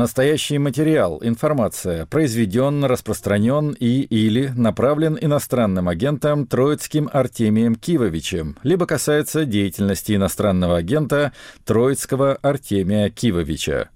Настоящий 0.00 0.56
материал, 0.56 1.20
информация, 1.22 2.06
произведен, 2.06 2.86
распространен 2.86 3.76
и 3.78 4.00
или 4.00 4.50
направлен 4.56 5.18
иностранным 5.20 5.90
агентом 5.90 6.46
Троицким 6.46 7.10
Артемием 7.12 7.74
Кивовичем, 7.74 8.56
либо 8.62 8.86
касается 8.86 9.44
деятельности 9.44 10.16
иностранного 10.16 10.78
агента 10.78 11.34
Троицкого 11.66 12.38
Артемия 12.40 13.10
Кивовича. 13.10 13.90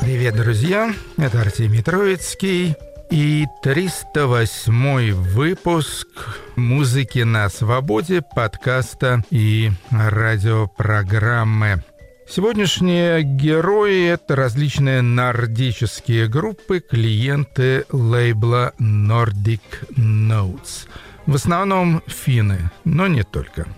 Привет, 0.00 0.34
друзья! 0.34 0.94
Это 1.18 1.42
Артемий 1.42 1.82
Троицкий 1.82 2.74
и 3.14 3.46
308 3.62 5.12
выпуск 5.12 6.08
«Музыки 6.56 7.20
на 7.20 7.48
свободе» 7.48 8.22
подкаста 8.22 9.22
и 9.30 9.70
радиопрограммы. 9.92 11.84
Сегодняшние 12.28 13.22
герои— 13.22 14.06
это 14.08 14.34
различные 14.34 15.00
нордические 15.00 16.26
группы, 16.26 16.80
клиенты 16.80 17.84
лейбла 17.92 18.72
Nordic 18.80 19.60
Notes. 19.96 20.88
В 21.26 21.36
основном 21.36 22.02
финны, 22.08 22.72
но 22.82 23.06
не 23.06 23.22
только. 23.22 23.68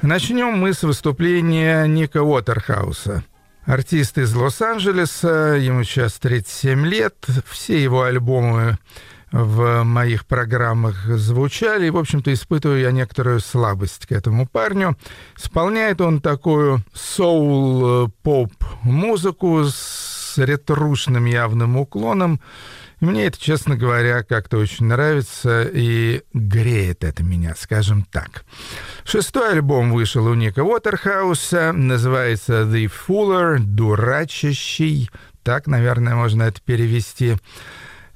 Начнем 0.00 0.56
мы 0.56 0.72
с 0.72 0.82
выступления 0.82 1.84
Ника 1.84 2.22
Уотерхауса— 2.22 3.22
Артист 3.66 4.16
из 4.16 4.32
Лос-Анджелеса, 4.32 5.56
ему 5.58 5.82
сейчас 5.82 6.20
37 6.20 6.86
лет, 6.86 7.26
все 7.46 7.82
его 7.82 8.04
альбомы 8.04 8.78
в 9.32 9.82
моих 9.82 10.24
программах 10.24 11.04
звучали, 11.06 11.88
и, 11.88 11.90
в 11.90 11.96
общем-то, 11.96 12.32
испытываю 12.32 12.78
я 12.78 12.92
некоторую 12.92 13.40
слабость 13.40 14.06
к 14.06 14.12
этому 14.12 14.46
парню. 14.46 14.96
Исполняет 15.36 16.00
он 16.00 16.20
такую 16.20 16.84
соул-поп-музыку 16.94 19.64
с 19.64 20.38
ретрушным 20.38 21.24
явным 21.24 21.76
уклоном, 21.76 22.40
мне 23.00 23.26
это, 23.26 23.38
честно 23.38 23.76
говоря, 23.76 24.22
как-то 24.22 24.58
очень 24.58 24.86
нравится 24.86 25.62
и 25.62 26.22
греет 26.32 27.04
это 27.04 27.22
меня, 27.22 27.54
скажем 27.58 28.04
так. 28.10 28.44
Шестой 29.04 29.52
альбом 29.52 29.92
вышел 29.92 30.26
у 30.26 30.34
Ника 30.34 30.64
Уотерхауса, 30.64 31.72
называется 31.72 32.62
«The 32.62 32.90
Fuller», 32.90 33.58
«Дурачащий», 33.58 35.10
так, 35.46 35.68
наверное, 35.68 36.16
можно 36.16 36.42
это 36.42 36.60
перевести. 36.60 37.36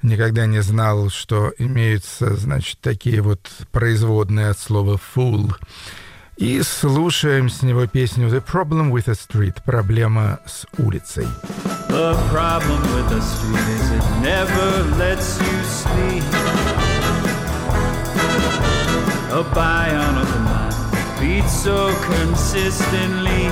Никогда 0.01 0.47
не 0.47 0.61
знал, 0.61 1.09
что 1.09 1.53
имеются, 1.57 2.35
значит, 2.35 2.79
такие 2.81 3.21
вот 3.21 3.49
производные 3.71 4.49
от 4.49 4.59
слова 4.59 4.99
«fool». 5.15 5.55
И 6.40 6.60
слушаем 6.62 7.48
с 7.48 7.62
него 7.62 7.86
песню 7.86 8.28
«The 8.28 8.42
Problem 8.42 8.90
with 8.90 9.06
the 9.06 9.14
Street» — 9.14 9.64
«Проблема 9.64 10.40
с 10.44 10.66
улицей». 10.76 11.26
The 11.88 12.14
problem 12.30 12.82
with 12.94 13.08
the 13.08 13.22
street 13.22 13.68
is 13.74 13.90
it 13.90 14.04
never 14.20 14.82
lets 14.98 15.40
you 15.40 15.62
sleep. 15.64 16.24
A 19.32 19.42
bionicle 19.54 20.44
mind 20.44 20.74
beats 21.18 21.52
so 21.62 21.94
consistently. 22.04 23.46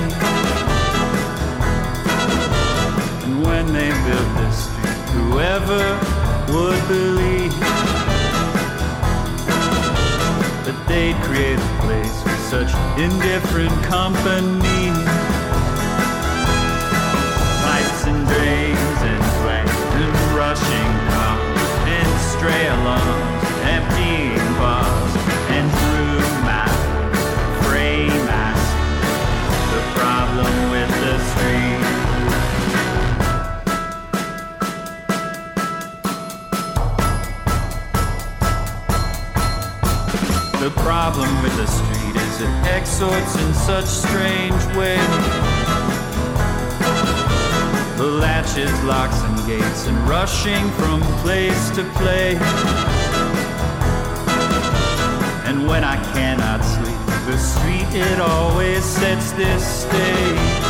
And 3.23 3.43
when 3.43 3.73
they 3.73 3.89
built 4.05 4.29
this 4.37 4.65
street, 4.65 5.09
whoever 5.15 5.81
would 6.53 6.87
believe 6.87 7.53
that 10.65 10.77
they'd 10.87 11.15
create 11.23 11.57
a 11.57 11.61
place 11.61 11.78
for 11.78 11.78
such 12.50 12.74
indifferent 12.98 13.70
company? 13.84 14.90
Pipes 17.62 18.06
and 18.10 18.26
drains 18.26 19.00
and 19.10 19.22
sweat 19.38 19.68
and 19.94 20.14
rushing 20.34 20.90
cars 21.10 21.60
and 21.86 22.10
stray 22.32 22.66
alarms, 22.66 23.29
it 42.40 42.76
exhorts 42.76 43.36
in 43.36 43.54
such 43.54 43.86
strange 43.86 44.64
ways 44.76 45.50
the 48.00 48.06
latches, 48.06 48.72
locks, 48.84 49.20
and 49.24 49.46
gates, 49.46 49.86
and 49.86 50.08
rushing 50.08 50.70
from 50.70 51.02
place 51.20 51.68
to 51.68 51.84
place. 52.00 52.40
And 55.44 55.66
when 55.68 55.84
I 55.84 55.96
cannot 56.14 56.64
sleep, 56.64 56.96
the 57.26 57.36
street 57.36 58.00
it 58.00 58.18
always 58.18 58.82
sets 58.82 59.32
this 59.32 59.62
stage. 59.82 60.64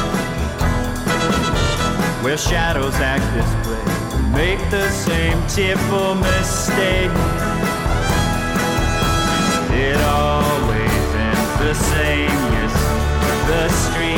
Where 2.24 2.36
shadows 2.36 2.96
act 2.96 3.26
this 3.32 3.50
way, 3.68 4.32
make 4.32 4.58
the 4.70 4.90
same 4.90 5.40
tearful 5.46 6.16
mistake. 6.16 7.49
The 11.70 11.76
same, 11.76 12.28
yes. 12.52 12.74
The 13.46 13.68
street 13.68 14.09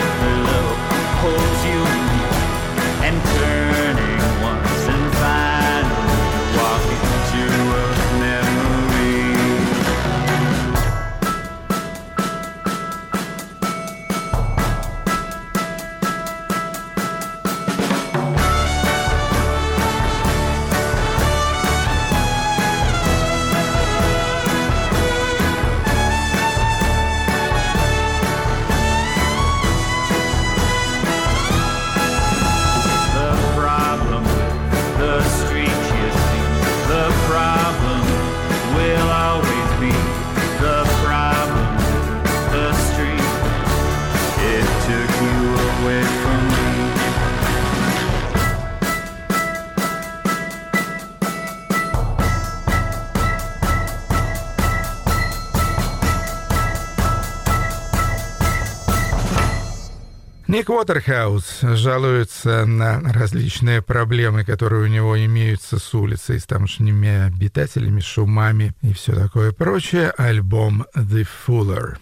Ник 60.62 60.70
Уотерхаус 60.70 61.58
жалуется 61.62 62.64
на 62.66 63.00
различные 63.00 63.82
проблемы, 63.82 64.44
которые 64.44 64.84
у 64.84 64.86
него 64.86 65.18
имеются 65.24 65.80
с 65.80 65.92
улицей, 65.92 66.38
с 66.38 66.44
тамошними 66.44 67.26
обитателями, 67.26 67.98
шумами 67.98 68.72
и 68.80 68.92
все 68.92 69.12
такое 69.12 69.50
прочее. 69.50 70.12
Альбом 70.16 70.86
«The 70.94 71.26
Fuller». 71.48 71.96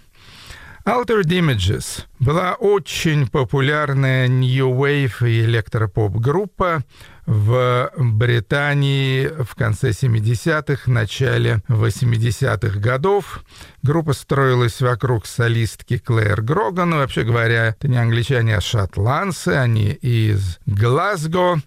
Altered 0.85 1.29
Images 1.29 2.05
была 2.19 2.53
очень 2.53 3.29
популярная 3.29 4.29
New 4.29 4.69
Wave 4.75 5.27
и 5.27 5.41
электропоп 5.47 6.17
группа, 6.17 6.85
в 7.31 7.93
Британии 7.97 9.29
в 9.29 9.55
конце 9.55 9.91
70-х, 9.91 10.91
начале 10.91 11.63
80-х 11.69 12.81
годов. 12.81 13.45
Группа 13.85 14.15
строилась 14.15 14.81
вокруг 14.81 15.27
солистки 15.27 15.99
Клэр 15.99 16.43
Гроган. 16.43 16.91
Вообще 16.91 17.23
говоря, 17.23 17.69
это 17.69 17.87
не 17.87 17.99
англичане, 17.99 18.57
а 18.57 18.61
шотландцы. 18.61 19.51
Они 19.51 19.91
из 19.91 20.59
Глазго. 20.67 21.61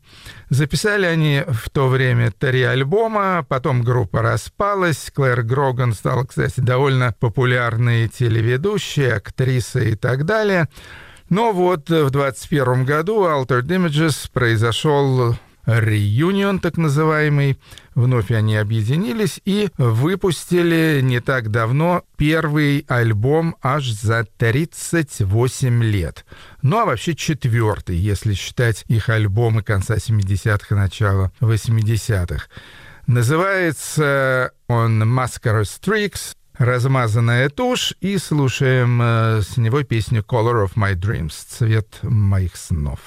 Записали 0.49 1.05
они 1.05 1.43
в 1.47 1.69
то 1.69 1.87
время 1.87 2.33
три 2.37 2.63
альбома, 2.63 3.45
потом 3.47 3.83
группа 3.83 4.21
распалась. 4.21 5.11
Клэр 5.15 5.43
Гроган 5.43 5.93
стала, 5.93 6.25
кстати, 6.25 6.59
довольно 6.59 7.15
популярной 7.17 8.09
телеведущей, 8.09 9.13
актрисой 9.13 9.91
и 9.91 9.95
так 9.95 10.25
далее. 10.25 10.67
Но 11.29 11.53
вот 11.53 11.89
в 11.89 12.09
21 12.09 12.83
году 12.83 13.23
Altered 13.23 13.67
Images 13.67 14.29
произошел 14.33 15.37
реюнион 15.65 16.59
так 16.59 16.77
называемый. 16.77 17.57
вновь 17.95 18.31
они 18.31 18.55
объединились 18.57 19.39
и 19.45 19.69
выпустили 19.77 20.99
не 21.01 21.19
так 21.19 21.51
давно 21.51 22.03
первый 22.17 22.85
альбом 22.87 23.55
аж 23.61 23.89
за 23.91 24.25
38 24.37 25.83
лет. 25.83 26.25
Ну 26.61 26.79
а 26.79 26.85
вообще 26.85 27.15
четвертый, 27.15 27.95
если 27.95 28.33
считать 28.33 28.83
их 28.87 29.09
альбомы 29.09 29.63
конца 29.63 29.95
70-х 29.95 30.67
и 30.71 30.73
начала 30.77 31.31
80-х. 31.39 32.47
Называется 33.07 34.51
он 34.67 35.03
Mascara 35.03 35.63
Streaks, 35.63 36.35
размазанная 36.57 37.49
тушь, 37.49 37.93
и 37.99 38.17
слушаем 38.17 39.01
э, 39.01 39.41
с 39.41 39.57
него 39.57 39.83
песню 39.83 40.21
Color 40.21 40.65
of 40.65 40.73
My 40.75 40.93
Dreams, 40.93 41.33
цвет 41.49 41.99
моих 42.01 42.55
снов. 42.55 42.99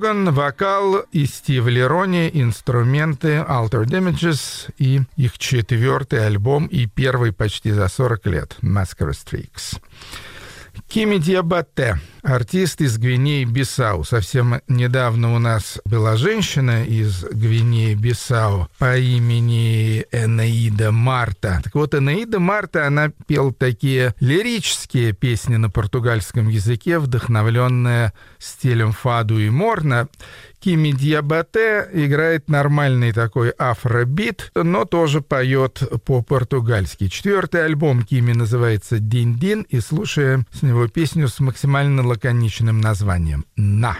Гроган, 0.00 0.32
вокал 0.32 1.04
и 1.12 1.26
Стив 1.26 1.66
Лерони, 1.66 2.30
инструменты 2.32 3.44
Alter 3.46 3.84
Damages 3.84 4.72
и 4.78 5.02
их 5.16 5.36
четвертый 5.38 6.24
альбом 6.26 6.66
и 6.66 6.86
первый 6.86 7.32
почти 7.32 7.70
за 7.70 7.86
40 7.86 8.26
лет 8.26 8.56
Mascara 8.62 9.12
Streaks. 9.12 9.78
Кими 10.88 11.18
Диабате, 11.18 12.00
артист 12.22 12.80
из 12.80 12.98
Гвинеи-Бисау. 12.98 14.04
Совсем 14.04 14.60
недавно 14.68 15.34
у 15.34 15.38
нас 15.38 15.80
была 15.84 16.16
женщина 16.16 16.84
из 16.84 17.24
Гвинеи-Бисау 17.24 18.68
по 18.78 18.96
имени 18.96 20.04
Энаида 20.10 20.92
Марта. 20.92 21.60
Так 21.62 21.74
вот, 21.74 21.94
Энаида 21.94 22.40
Марта, 22.40 22.86
она 22.86 23.10
пел 23.26 23.52
такие 23.52 24.14
лирические 24.20 25.12
песни 25.12 25.56
на 25.56 25.70
португальском 25.70 26.48
языке, 26.48 26.98
вдохновленные 26.98 28.12
стилем 28.38 28.92
фаду 28.92 29.38
и 29.38 29.50
морна. 29.50 30.08
Кими 30.60 30.92
Диабате 30.92 31.88
играет 31.94 32.50
нормальный 32.50 33.12
такой 33.12 33.48
афробит, 33.48 34.50
но 34.54 34.84
тоже 34.84 35.22
поет 35.22 35.82
по-португальски. 36.04 37.08
Четвертый 37.08 37.64
альбом 37.64 38.02
Кими 38.02 38.34
называется 38.34 38.98
«Дин-Дин», 38.98 39.62
и 39.62 39.80
слушаем 39.80 40.46
с 40.60 40.62
него 40.62 40.86
песню 40.88 41.26
с 41.28 41.40
максимально 41.40 42.06
лаконичным 42.06 42.82
названием 42.82 43.46
«На». 43.56 43.96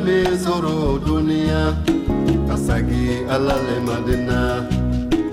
Mi 0.00 0.24
zoro 0.38 0.98
dunia. 1.04 1.76
Dunya 1.84 2.48
kasagi 2.48 3.28
alale 3.28 3.76
madina. 3.84 4.64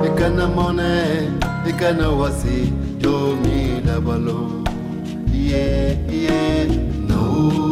Ikana 0.06 0.48
mone 0.48 1.30
ikana 1.70 2.10
wasi 2.10 2.74
jo 3.00 3.36
mi 3.42 3.80
dabalo 3.86 4.64
yeah 5.32 5.96
yeah 6.12 6.68
no. 7.08 7.69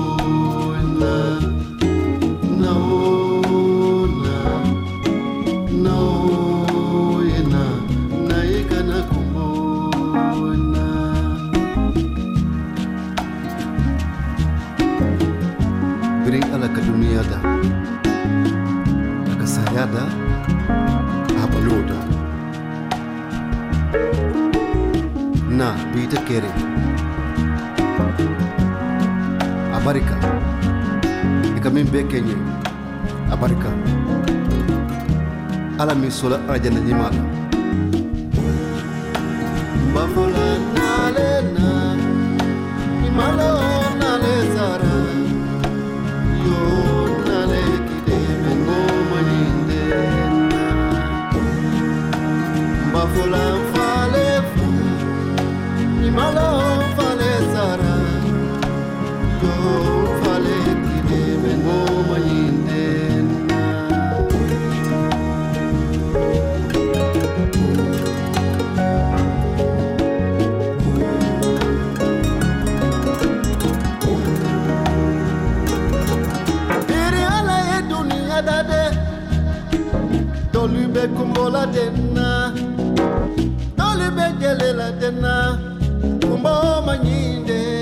Peter 26.09 26.23
Carey. 26.23 26.51
America. 29.75 30.15
in 31.75 31.87
be 31.91 32.03
kenye. 32.07 32.35
America. 33.29 33.69
Ala 35.79 35.95
mi 35.95 36.09
sola 36.09 36.39
ajana 36.47 36.79
nyimala. 36.79 37.21
Mbafola 39.91 40.47
nalena. 40.77 41.69
Imala 43.07 43.49
nale 43.99 44.35
zara. 44.55 44.95
Yo 46.47 46.61
nale 47.27 47.61
kideme 47.87 48.51
ngoma 48.63 49.19
nyinde. 49.27 49.83
la 81.49 81.65
dena 81.65 82.53
Doli 83.77 84.07
begele 84.17 84.73
la 84.73 84.91
manyinde 86.85 87.77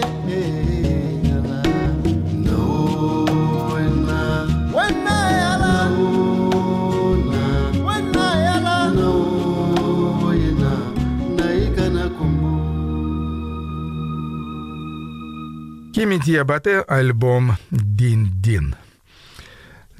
Kimiti 15.96 16.38
abate 16.38 16.82
album 16.88 17.56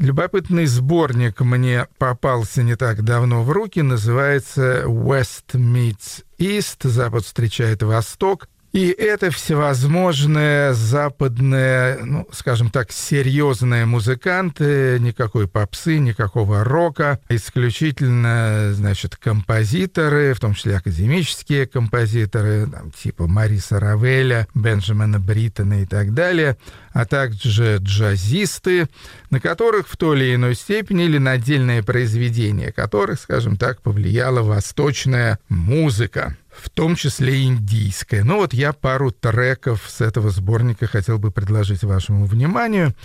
Любопытный 0.06 0.68
сборник 0.68 1.42
мне 1.42 1.88
попался 1.98 2.62
не 2.62 2.76
так 2.76 3.04
давно 3.04 3.42
в 3.42 3.50
руки, 3.50 3.80
называется 3.80 4.84
«West 4.86 5.54
Meets 5.54 6.24
East», 6.38 6.88
«Запад 6.88 7.26
встречает 7.26 7.82
Восток». 7.82 8.48
И 8.76 8.90
это 8.90 9.32
всевозможные 9.32 10.74
западные, 10.74 12.00
ну, 12.04 12.28
скажем 12.34 12.70
так, 12.70 12.92
серьезные 12.92 13.86
музыканты, 13.86 14.98
никакой 15.00 15.48
попсы, 15.48 15.98
никакого 15.98 16.66
рока, 16.66 17.22
исключительно, 17.30 18.74
значит, 18.74 19.16
композиторы, 19.16 20.34
в 20.34 20.42
том 20.42 20.56
числе 20.56 20.76
академические 20.76 21.68
композиторы, 21.68 22.68
там, 22.68 22.92
типа 22.92 23.28
Мариса 23.28 23.80
Равеля, 23.80 24.46
Бенджамина 24.54 25.22
Бриттона 25.22 25.84
и 25.84 25.86
так 25.86 26.14
далее, 26.14 26.58
а 26.92 27.06
также 27.06 27.78
джазисты, 27.78 28.90
на 29.30 29.40
которых 29.40 29.88
в 29.88 29.96
той 29.96 30.18
или 30.18 30.36
иной 30.36 30.54
степени 30.54 31.06
или 31.06 31.18
на 31.18 31.32
отдельные 31.32 31.82
произведения 31.82 32.74
которых, 32.74 33.22
скажем 33.22 33.56
так, 33.56 33.82
повлияла 33.82 34.42
восточная 34.42 35.40
музыка 35.48 36.36
в 36.58 36.70
том 36.70 36.96
числе 36.96 37.44
индийская. 37.44 38.24
Ну 38.24 38.38
вот 38.38 38.54
я 38.54 38.74
пару 38.74 39.12
треков 39.12 39.84
с 39.88 40.02
этого 40.02 40.30
сборника 40.30 40.88
хотел 40.88 41.20
бы 41.20 41.32
предложить 41.32 41.84
вашему 41.84 42.26
вниманию. 42.26 42.96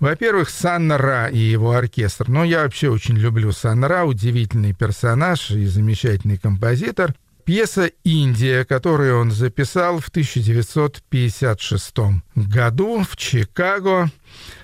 Во-первых, 0.00 0.50
Сан 0.50 0.92
Ра 0.92 1.28
и 1.28 1.38
его 1.38 1.72
оркестр. 1.72 2.28
Ну, 2.28 2.44
я 2.44 2.62
вообще 2.62 2.88
очень 2.88 3.16
люблю 3.16 3.52
Сан 3.52 3.84
Ра, 3.84 4.04
удивительный 4.04 4.74
персонаж 4.74 5.50
и 5.50 5.66
замечательный 5.66 6.38
композитор. 6.38 7.14
Пьеса 7.48 7.90
«Индия», 8.04 8.66
которую 8.66 9.18
он 9.18 9.30
записал 9.30 10.00
в 10.00 10.08
1956 10.08 11.96
году 12.34 13.02
в 13.02 13.16
Чикаго. 13.16 14.10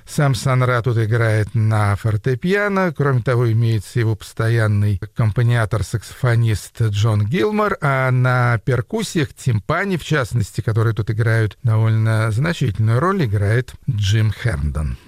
Сам 0.04 0.34
Санра 0.34 0.82
тут 0.82 0.98
играет 0.98 1.54
на 1.54 1.96
фортепиано. 1.96 2.92
Кроме 2.94 3.22
того, 3.22 3.50
имеется 3.50 4.00
его 4.00 4.16
постоянный 4.16 5.00
аккомпаниатор-саксофонист 5.00 6.82
Джон 6.82 7.24
Гилмор, 7.24 7.78
а 7.80 8.10
на 8.10 8.58
перкуссиях, 8.58 9.32
тимпане, 9.32 9.96
в 9.96 10.04
частности, 10.04 10.60
которые 10.60 10.92
тут 10.92 11.10
играют 11.10 11.56
довольно 11.62 12.30
значительную 12.32 13.00
роль, 13.00 13.24
играет 13.24 13.72
Джим 13.88 14.30
Херндон. 14.30 14.98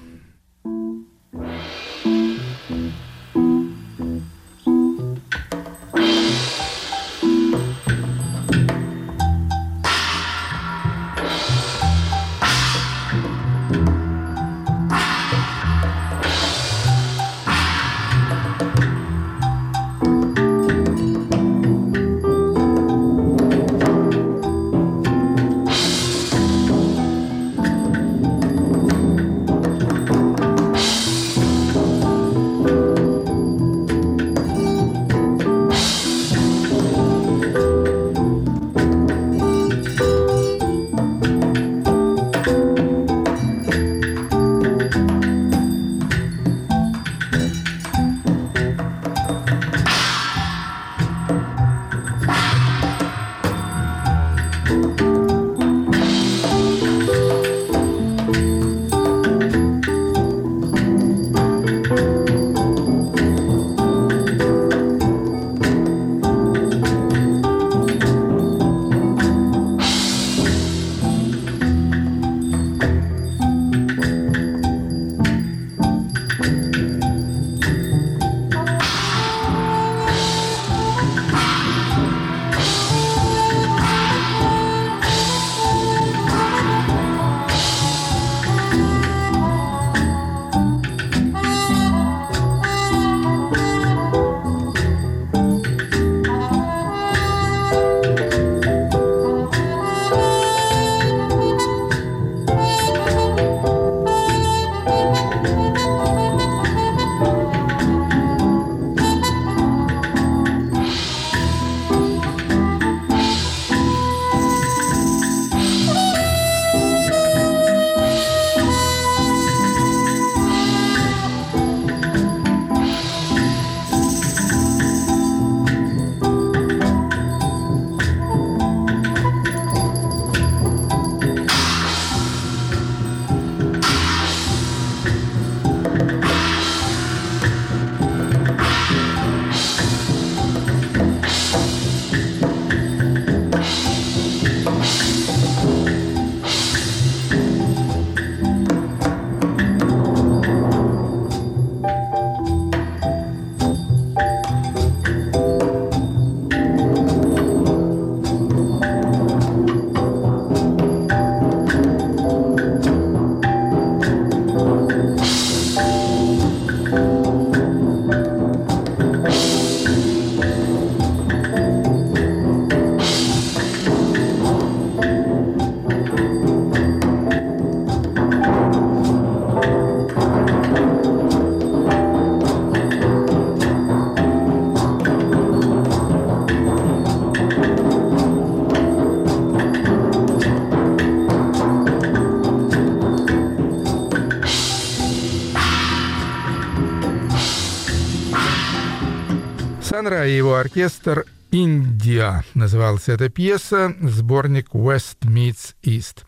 Жанра, 199.96 200.22
а 200.22 200.26
его 200.26 200.56
оркестр 200.56 201.24
«Индия» 201.50 202.44
называлась 202.52 203.08
эта 203.08 203.30
пьеса, 203.30 203.94
сборник 204.02 204.74
«West 204.74 205.20
Meets 205.22 205.74
East». 205.82 206.18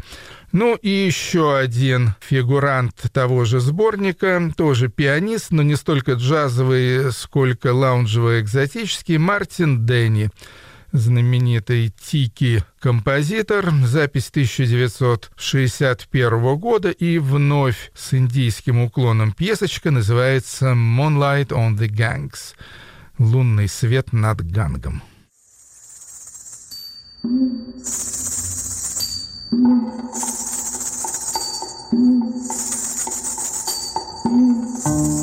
Ну 0.53 0.75
и 0.77 0.89
еще 0.89 1.59
один 1.59 2.15
фигурант 2.19 2.95
того 3.13 3.45
же 3.45 3.61
сборника, 3.61 4.51
тоже 4.57 4.89
пианист, 4.89 5.51
но 5.51 5.63
не 5.63 5.77
столько 5.77 6.13
джазовый, 6.13 7.13
сколько 7.13 7.75
лаунжево-экзотический, 7.75 9.19
Мартин 9.19 9.85
Дэнни 9.85 10.31
знаменитый 10.93 11.91
Тики-композитор, 11.91 13.71
запись 13.85 14.31
1961 14.31 16.57
года, 16.57 16.91
и 16.91 17.19
вновь 17.19 17.93
с 17.95 18.15
индийским 18.15 18.81
уклоном 18.81 19.33
пьесочка 19.33 19.91
называется 19.91 20.69
«Moonlight 20.69 21.49
on 21.49 21.77
the 21.77 21.91
Gangs»— 21.91 22.55
«Лунный 23.19 23.69
свет 23.69 24.13
над 24.13 24.43
гангом». 24.43 25.03
Мартин 34.89 35.18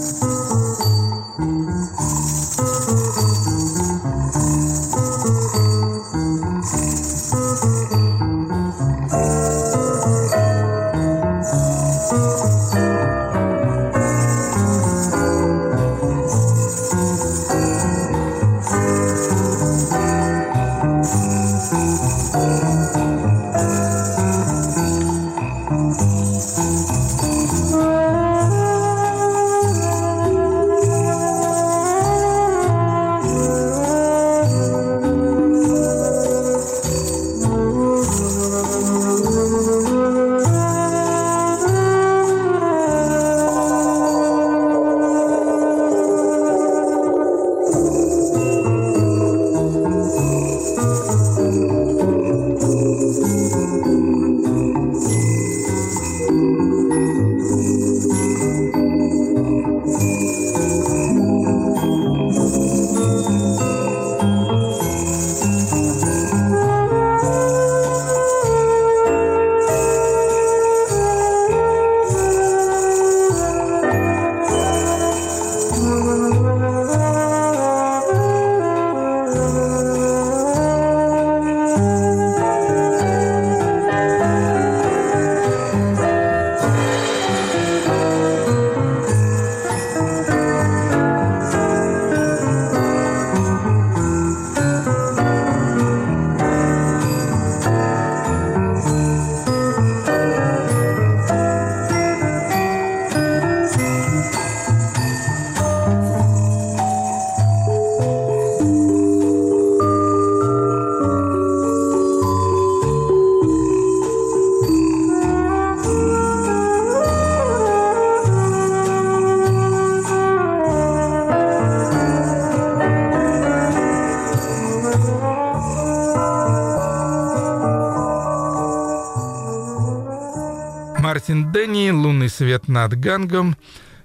«Лунный 132.65 132.65
свет 132.65 132.67
над 132.67 132.99
Гангом». 132.99 133.55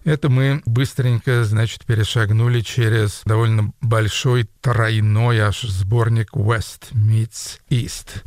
Это 0.03 0.31
мы 0.31 0.63
быстренько, 0.65 1.45
значит, 1.45 1.85
перешагнули 1.85 2.61
через 2.61 3.21
довольно 3.27 3.75
большой 3.83 4.49
тройной 4.63 5.41
аж 5.41 5.61
сборник 5.61 6.33
West 6.33 6.93
Meets 6.95 7.59
East. 7.69 8.23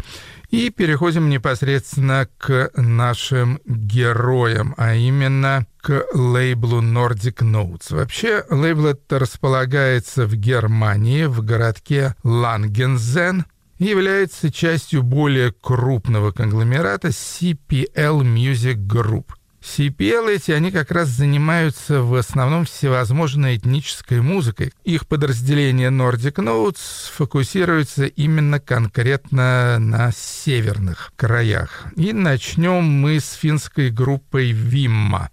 И 0.52 0.70
переходим 0.70 1.30
непосредственно 1.30 2.28
к 2.38 2.70
нашим 2.76 3.60
героям, 3.66 4.76
а 4.78 4.94
именно 4.94 5.66
к 5.82 6.06
лейблу 6.14 6.80
Nordic 6.84 7.38
Notes. 7.40 7.88
Вообще, 7.90 8.46
лейбл 8.52 8.86
это 8.86 9.18
располагается 9.18 10.28
в 10.28 10.36
Германии, 10.36 11.26
в 11.26 11.44
городке 11.44 12.14
Лангензен, 12.24 13.46
является 13.80 14.52
частью 14.52 15.02
более 15.02 15.52
крупного 15.52 16.32
конгломерата 16.32 17.08
CPL 17.08 18.22
Music 18.22 18.76
Group. 18.76 19.32
CPL 19.64 20.36
эти, 20.36 20.52
они 20.52 20.72
как 20.72 20.92
раз 20.92 21.08
занимаются 21.08 22.02
в 22.02 22.16
основном 22.16 22.66
всевозможной 22.66 23.56
этнической 23.56 24.22
музыкой. 24.22 24.74
Их 24.84 25.08
подразделение 25.08 25.90
Nordic 25.90 26.36
Notes 26.36 27.12
фокусируется 27.14 28.06
именно 28.06 28.60
конкретно 28.60 29.80
на 29.80 30.12
северных 30.12 31.14
краях. 31.16 31.86
И 31.96 32.12
начнем 32.12 32.84
мы 32.84 33.20
с 33.20 33.34
финской 33.34 33.90
группой 33.90 34.52
Vimma. 34.52 35.30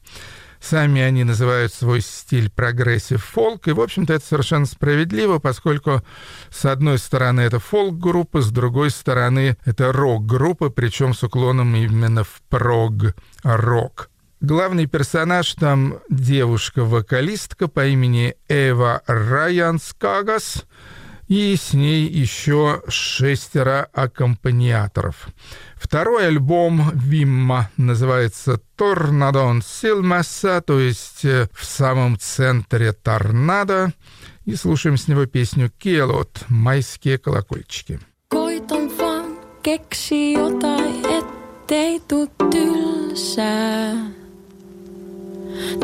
Сами 0.60 1.00
они 1.00 1.24
называют 1.24 1.72
свой 1.72 2.02
стиль 2.02 2.50
progressive 2.50 3.24
folk, 3.24 3.66
и, 3.66 3.72
в 3.72 3.80
общем-то, 3.80 4.12
это 4.12 4.24
совершенно 4.24 4.66
справедливо, 4.66 5.38
поскольку, 5.38 6.02
с 6.50 6.66
одной 6.66 6.98
стороны, 6.98 7.40
это 7.40 7.58
фолк-группа, 7.58 8.42
с 8.42 8.50
другой 8.50 8.90
стороны, 8.90 9.56
это 9.64 9.90
рок-группа, 9.90 10.68
причем 10.68 11.14
с 11.14 11.22
уклоном 11.22 11.74
именно 11.74 12.24
в 12.24 12.42
прог-рок. 12.50 14.09
Главный 14.40 14.86
персонаж 14.86 15.54
там 15.54 15.98
девушка-вокалистка 16.08 17.68
по 17.68 17.86
имени 17.86 18.36
Эва 18.48 19.02
Райанскагас, 19.06 20.64
и 21.28 21.54
с 21.56 21.74
ней 21.74 22.08
еще 22.08 22.82
шестеро 22.88 23.86
аккомпаниаторов. 23.92 25.28
Второй 25.76 26.26
альбом 26.26 26.90
Вимма 26.94 27.70
называется 27.76 28.60
«Торнадон 28.76 29.62
Силмаса», 29.62 30.60
то 30.60 30.80
есть 30.80 31.24
э, 31.24 31.48
в 31.52 31.64
самом 31.64 32.18
центре 32.18 32.92
торнадо. 32.92 33.92
И 34.44 34.56
слушаем 34.56 34.96
с 34.96 35.06
него 35.06 35.26
песню 35.26 35.70
«Келот» 35.78 36.44
«Майские 36.48 37.18
колокольчики». 37.18 38.00
Koitan 38.28 38.98
vaan 38.98 39.38
keksi 39.62 40.32
jotain, 40.32 41.06
ettei 41.06 42.00
tuu 42.00 42.26
tylsää. 42.50 44.19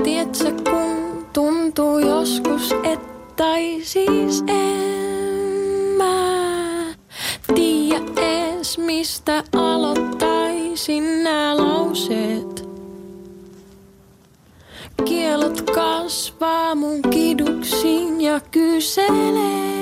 Tiedätkö, 0.02 0.52
kun 0.70 1.26
tuntuu 1.32 1.98
joskus, 1.98 2.72
että 2.84 3.44
siis 3.82 4.44
en 4.48 5.96
mä 5.96 6.94
tiedä 7.54 8.20
ees, 8.20 8.78
mistä 8.78 9.44
aloittaisin 9.52 11.24
nämä 11.24 11.56
lauseet. 11.56 12.68
Kielot 15.04 15.60
kasvaa 15.70 16.74
mun 16.74 17.02
kiduksiin 17.10 18.20
ja 18.20 18.40
kyselee. 18.50 19.76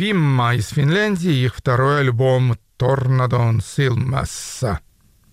Вимма 0.00 0.54
из 0.54 0.68
Финляндии, 0.70 1.44
их 1.44 1.54
второй 1.54 2.00
альбом 2.00 2.56
«Торнадон 2.78 3.60
Силмасса». 3.60 4.80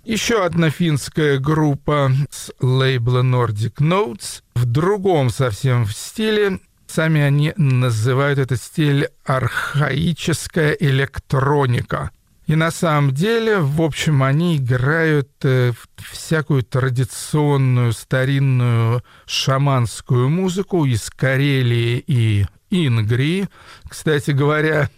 Еще 0.04 0.44
одна 0.44 0.72
финская 0.72 1.40
группа 1.40 2.12
с 2.30 2.52
лейбла 2.60 3.24
Nordic 3.24 3.76
Notes 3.76 4.42
в 4.56 4.66
другом 4.66 5.30
совсем 5.30 5.86
в 5.86 5.94
стиле. 5.94 6.60
Сами 6.86 7.22
они 7.22 7.54
называют 7.56 8.40
этот 8.40 8.62
стиль 8.62 9.08
архаическая 9.24 10.74
электроника. 10.74 12.12
И 12.46 12.56
на 12.56 12.70
самом 12.70 13.14
деле, 13.14 13.60
в 13.60 13.82
общем, 13.82 14.22
они 14.22 14.58
играют 14.58 15.30
э, 15.44 15.72
всякую 16.12 16.64
традиционную 16.64 17.94
старинную 17.94 19.02
шаманскую 19.26 20.28
музыку 20.28 20.84
из 20.84 21.10
Карелии 21.10 22.04
и 22.06 22.46
Ингрии. 22.70 23.48
Кстати 23.88 24.32
говоря, 24.32 24.90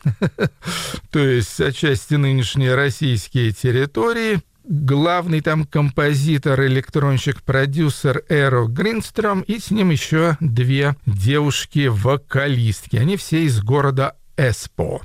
то 1.11 1.19
есть 1.19 1.59
отчасти 1.59 2.15
нынешние 2.15 2.75
российские 2.75 3.51
территории. 3.51 4.41
Главный 4.63 5.41
там 5.41 5.65
композитор, 5.65 6.63
электронщик, 6.65 7.41
продюсер 7.41 8.23
Эро 8.29 8.67
Гринстром 8.67 9.41
и 9.41 9.57
с 9.59 9.71
ним 9.71 9.89
еще 9.89 10.37
две 10.39 10.95
девушки-вокалистки. 11.07 12.97
Они 12.97 13.17
все 13.17 13.45
из 13.45 13.63
города 13.63 14.15
Эспо. 14.37 15.01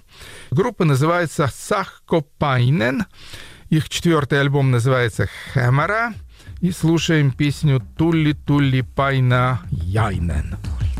Группа 0.50 0.84
называется 0.84 1.50
Сахкопайнен. 1.52 3.06
Их 3.70 3.88
четвертый 3.88 4.40
альбом 4.40 4.70
называется 4.70 5.28
Хэмера. 5.52 6.12
И 6.60 6.70
слушаем 6.70 7.32
песню 7.32 7.82
Тулли 7.96 8.32
Тулли 8.32 8.82
Пайна 8.82 9.62
Яйнен. 9.70 10.56
jota 10.56 10.93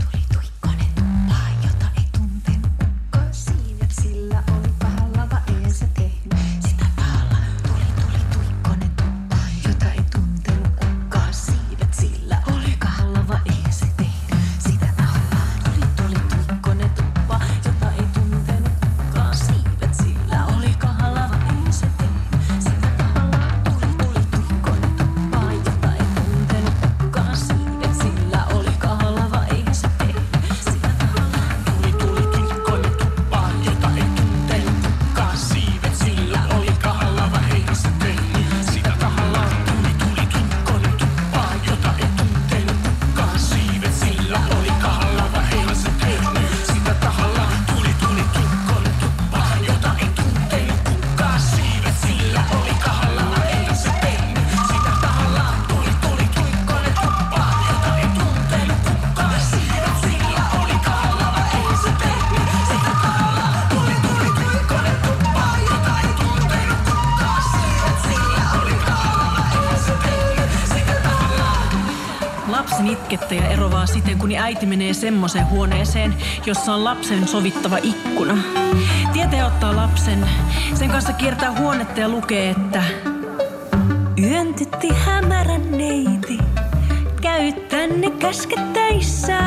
äiti 74.54 74.66
menee 74.66 74.94
semmoiseen 74.94 75.50
huoneeseen, 75.50 76.14
jossa 76.46 76.74
on 76.74 76.84
lapsen 76.84 77.28
sovittava 77.28 77.78
ikkuna. 77.82 78.38
Tietäjä 79.12 79.46
ottaa 79.46 79.76
lapsen, 79.76 80.28
sen 80.74 80.90
kanssa 80.90 81.12
kiertää 81.12 81.58
huonetta 81.58 82.00
ja 82.00 82.08
lukee, 82.08 82.50
että 82.50 82.82
Yön 84.22 84.54
tytti 84.54 84.88
hämärän 84.88 85.70
neiti, 85.70 86.38
käy 87.20 87.52
tänne 87.52 88.10
käskettäissä, 88.10 89.38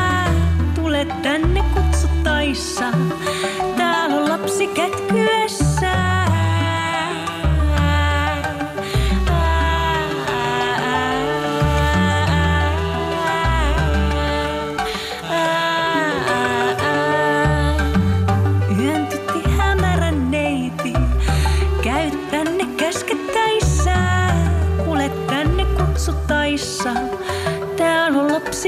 tule 0.76 1.08
tänne 1.24 1.63
kutsuttaissa, 1.74 2.86
täällä 3.78 4.15
on 4.15 4.30
lapsi 4.30 4.67
kätkyessä. 4.67 5.07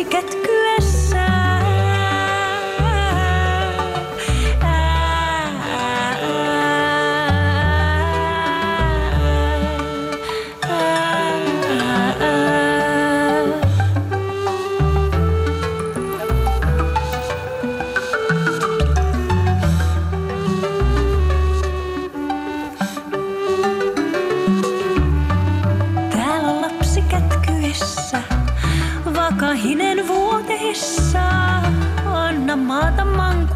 get 0.04 0.39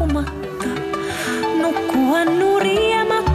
nukkumatta, 0.04 0.68
nukkua 1.60 2.24
nurjematta. 2.24 3.34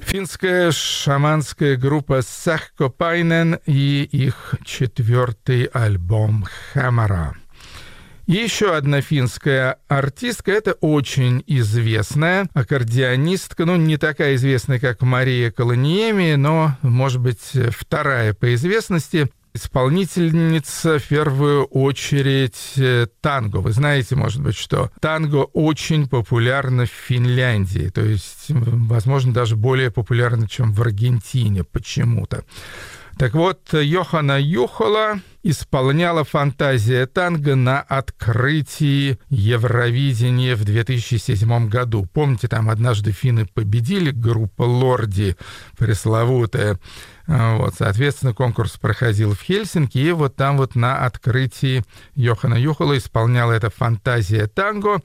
Финская 0.00 0.72
шаманская 0.72 1.76
группа 1.76 2.22
Сахкопайнен 2.22 3.58
и 3.64 4.02
их 4.02 4.56
четвертый 4.64 5.64
альбом 5.64 6.46
«Хамара». 6.72 7.36
Еще 8.30 8.76
одна 8.76 9.00
финская 9.00 9.78
артистка, 9.88 10.52
это 10.52 10.74
очень 10.74 11.42
известная 11.48 12.46
аккордеонистка, 12.54 13.64
ну, 13.64 13.74
не 13.74 13.96
такая 13.96 14.36
известная, 14.36 14.78
как 14.78 15.02
Мария 15.02 15.50
Колониеми, 15.50 16.36
но, 16.36 16.76
может 16.82 17.20
быть, 17.20 17.40
вторая 17.76 18.32
по 18.32 18.54
известности 18.54 19.28
исполнительница 19.52 21.00
в 21.00 21.08
первую 21.08 21.64
очередь 21.64 22.74
э, 22.76 23.08
танго. 23.20 23.56
Вы 23.56 23.72
знаете, 23.72 24.14
может 24.14 24.40
быть, 24.40 24.56
что 24.56 24.92
танго 25.00 25.38
очень 25.52 26.08
популярно 26.08 26.86
в 26.86 26.90
Финляндии, 26.90 27.88
то 27.88 28.02
есть, 28.02 28.44
возможно, 28.48 29.32
даже 29.32 29.56
более 29.56 29.90
популярно, 29.90 30.48
чем 30.48 30.72
в 30.72 30.80
Аргентине 30.82 31.64
почему-то. 31.64 32.44
Так 33.20 33.34
вот, 33.34 33.74
Йохана 33.74 34.40
Юхола 34.40 35.20
исполняла 35.42 36.24
фантазия 36.24 37.04
танго 37.04 37.54
на 37.54 37.82
открытии 37.82 39.18
Евровидения 39.28 40.56
в 40.56 40.64
2007 40.64 41.68
году. 41.68 42.06
Помните, 42.14 42.48
там 42.48 42.70
однажды 42.70 43.12
финны 43.12 43.44
победили, 43.44 44.10
группа 44.10 44.62
Лорди 44.62 45.36
пресловутая. 45.76 46.78
А, 47.32 47.56
вот, 47.56 47.74
соответственно, 47.78 48.34
конкурс 48.34 48.76
проходил 48.76 49.34
в 49.34 49.40
Хельсинки, 49.40 49.98
и 49.98 50.10
вот 50.10 50.34
там 50.34 50.56
вот 50.56 50.74
на 50.74 51.06
открытии 51.06 51.84
Йохана 52.16 52.56
Юхола 52.56 52.98
исполняла 52.98 53.52
эта 53.52 53.70
фантазия 53.70 54.48
танго. 54.48 55.00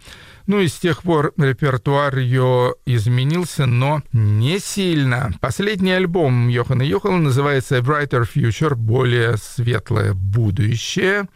Ну 0.47 0.59
и 0.59 0.67
с 0.67 0.73
тех 0.73 1.03
пор 1.03 1.33
репертуар 1.37 2.17
ее 2.17 2.73
изменился, 2.87 3.67
но 3.67 4.01
не 4.11 4.57
сильно. 4.57 5.33
Последний 5.39 5.91
альбом 5.91 6.47
Йохана 6.47 6.81
Юхола 6.81 7.17
называется 7.17 7.77
Brighter 7.77 8.27
Future, 8.27 8.73
более 8.73 9.37
светлое 9.37 10.15
будущее. 10.15 11.27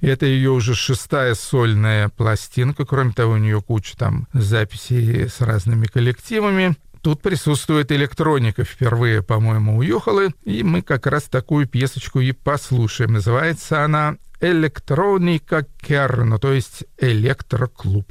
Это 0.00 0.26
ее 0.26 0.50
уже 0.50 0.74
шестая 0.74 1.34
сольная 1.34 2.08
пластинка. 2.08 2.84
Кроме 2.84 3.12
того, 3.12 3.34
у 3.34 3.36
нее 3.36 3.62
куча 3.62 3.96
там 3.96 4.26
записей 4.32 5.28
с 5.28 5.40
разными 5.40 5.86
коллективами. 5.86 6.74
Тут 7.04 7.20
присутствует 7.20 7.92
электроника 7.92 8.64
впервые, 8.64 9.22
по-моему, 9.22 9.76
уехала, 9.76 10.28
и 10.42 10.62
мы 10.62 10.80
как 10.80 11.06
раз 11.06 11.24
такую 11.24 11.68
пьесочку 11.68 12.20
и 12.20 12.32
послушаем. 12.32 13.12
Называется 13.12 13.84
она 13.84 14.16
«Электроника 14.40 15.66
Керно», 15.82 16.38
то 16.38 16.50
есть 16.50 16.84
«Электроклуб». 16.96 18.10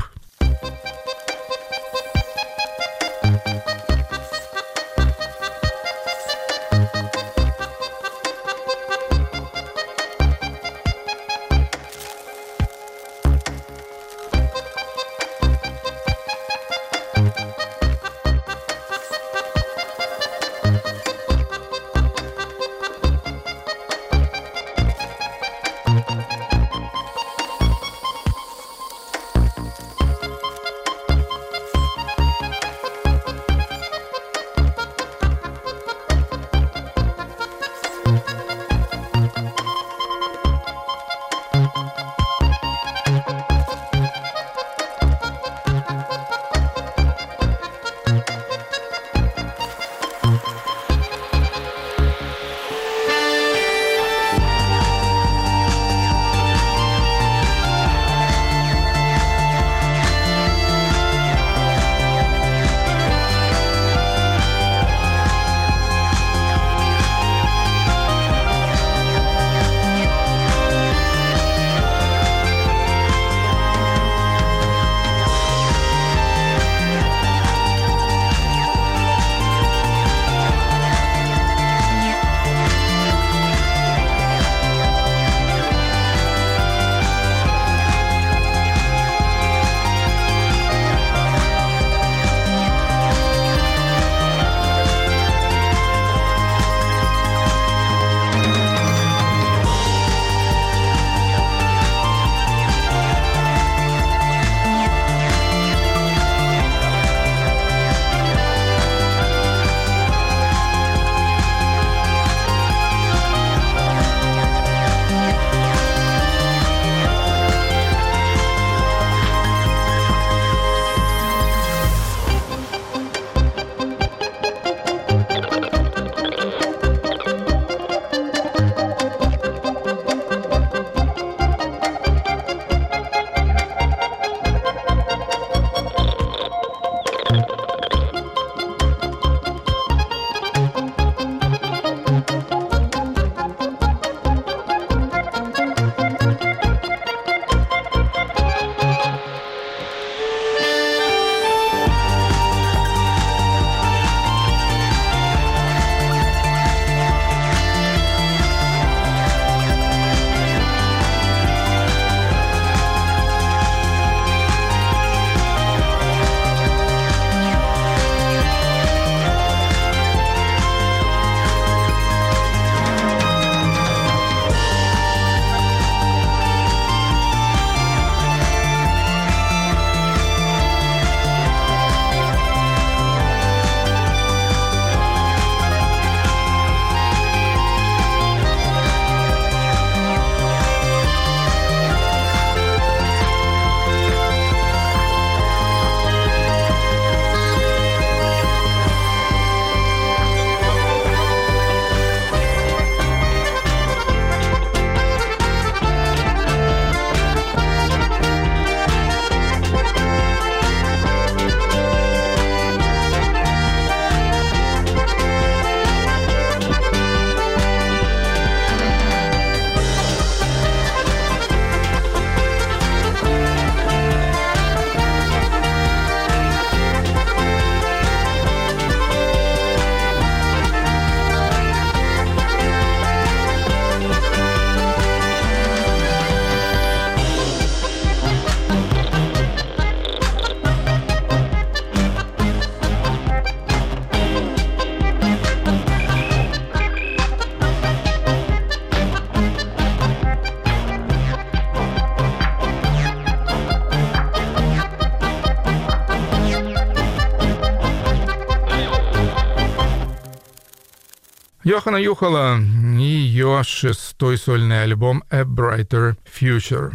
Йохана 261.73 261.97
Юхала 261.97 262.59
и 262.59 263.01
ее 263.01 263.63
шестой 263.65 264.37
сольный 264.37 264.83
альбом 264.83 265.23
«A 265.31 265.41
Brighter 265.41 266.15
Future». 266.23 266.91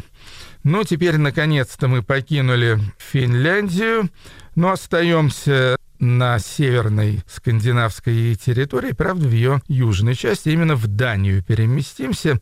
Ну, 0.62 0.84
теперь, 0.84 1.16
наконец-то, 1.16 1.88
мы 1.88 2.04
покинули 2.04 2.78
Финляндию, 2.96 4.08
но 4.54 4.70
остаемся 4.70 5.76
на 5.98 6.38
северной 6.38 7.24
скандинавской 7.26 8.36
территории, 8.36 8.92
правда, 8.92 9.26
в 9.26 9.32
ее 9.32 9.60
южной 9.66 10.14
части, 10.14 10.50
именно 10.50 10.76
в 10.76 10.86
Данию 10.86 11.42
переместимся. 11.42 12.38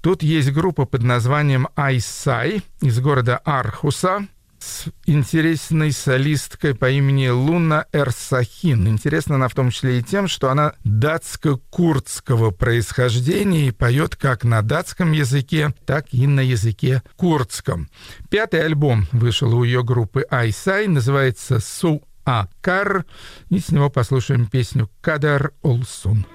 Тут 0.00 0.24
есть 0.24 0.50
группа 0.50 0.84
под 0.84 1.04
названием 1.04 1.68
Айсай 1.76 2.62
из 2.82 2.98
города 2.98 3.36
Архуса 3.44 4.26
с 4.60 4.86
интересной 5.06 5.92
солисткой 5.92 6.74
по 6.74 6.90
имени 6.90 7.28
Луна 7.28 7.86
Эрсахин. 7.92 8.88
Интересна 8.88 9.36
она 9.36 9.48
в 9.48 9.54
том 9.54 9.70
числе 9.70 9.98
и 9.98 10.02
тем, 10.02 10.28
что 10.28 10.50
она 10.50 10.74
датско-курдского 10.84 12.50
происхождения 12.50 13.68
и 13.68 13.72
поет 13.72 14.16
как 14.16 14.44
на 14.44 14.62
датском 14.62 15.12
языке, 15.12 15.74
так 15.86 16.06
и 16.12 16.26
на 16.26 16.40
языке 16.40 17.02
курдском. 17.16 17.88
Пятый 18.30 18.64
альбом 18.64 19.06
вышел 19.12 19.54
у 19.54 19.64
ее 19.64 19.82
группы 19.82 20.26
Айсай, 20.30 20.86
называется 20.86 21.60
«Су 21.60 22.02
Акар», 22.24 23.04
и 23.48 23.58
с 23.58 23.70
него 23.70 23.90
послушаем 23.90 24.46
песню 24.46 24.90
«Кадар 25.00 25.52
Олсун». 25.62 26.26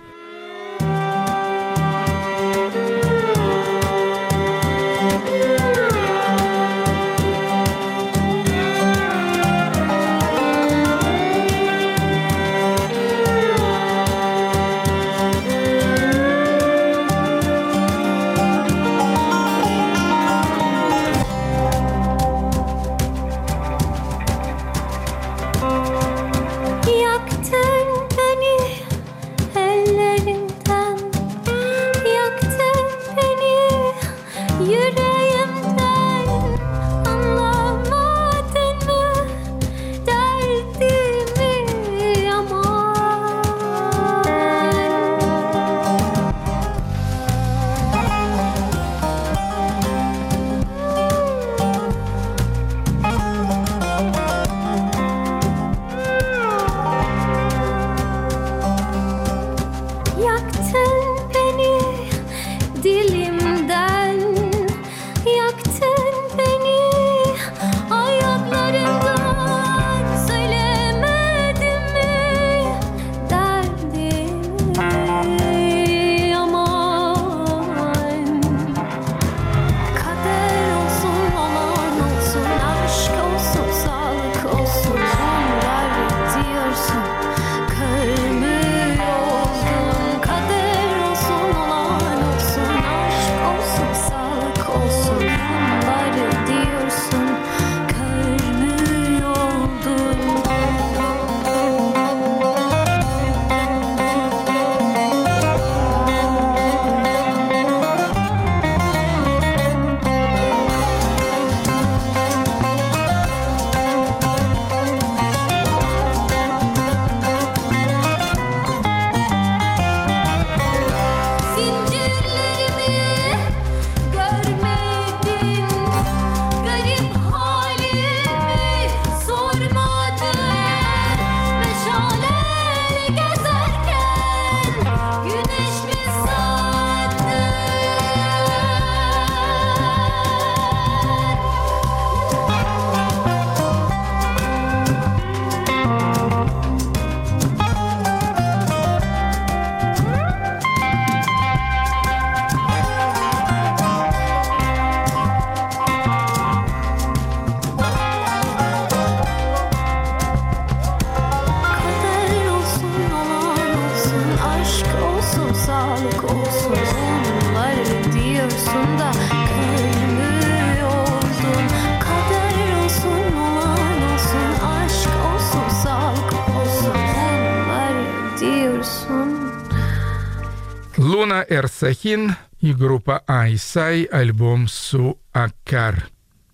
Эрсахин 182.03 182.35
и 182.59 182.73
группа 182.73 183.23
Айсай, 183.27 184.03
альбом 184.03 184.67
Су 184.67 185.19
Акар. 185.31 186.07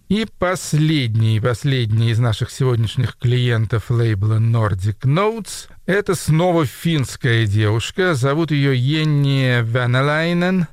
И 0.08 0.28
последний, 0.38 1.40
последний 1.40 2.12
из 2.12 2.20
наших 2.20 2.52
сегодняшних 2.52 3.18
клиентов 3.18 3.90
лейбла 3.90 4.36
Nordic 4.40 5.02
Notes— 5.06 5.70
это 5.86 6.16
снова 6.16 6.66
финская 6.66 7.46
девушка. 7.46 8.14
Зовут 8.14 8.52
ее 8.52 8.76
Енни 8.76 9.62
Ванелайнен. 9.62 10.68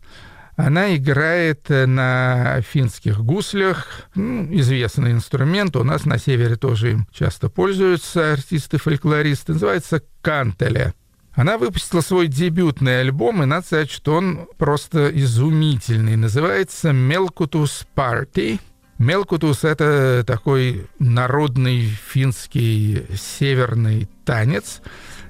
Она 0.57 0.95
играет 0.97 1.69
на 1.69 2.61
финских 2.63 3.21
гуслях. 3.21 4.09
Ну, 4.15 4.47
известный 4.59 5.13
инструмент. 5.13 5.77
У 5.77 5.85
нас 5.85 6.05
на 6.05 6.19
севере 6.19 6.57
тоже 6.57 6.93
им 6.93 7.07
часто 7.13 7.49
пользуются 7.49 8.33
артисты-фольклористы. 8.33 9.53
Называется 9.55 10.03
кантеле. 10.23 10.95
Она 11.37 11.59
выпустила 11.59 12.01
свой 12.01 12.29
дебютный 12.29 13.03
альбом, 13.03 13.43
и 13.43 13.47
надо 13.47 13.67
сказать, 13.67 13.91
что 13.91 14.15
он 14.15 14.49
просто 14.57 15.11
изумительный. 15.11 16.17
Называется 16.17 16.93
«Мелкутус 16.93 17.87
Party». 17.95 18.59
Мелкутус— 18.99 19.63
это 19.65 20.25
такой 20.27 20.87
народный 20.99 21.83
финский 21.83 23.05
северный 23.15 24.09
танец. 24.25 24.81